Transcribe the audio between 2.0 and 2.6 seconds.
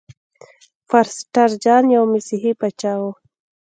مسیحي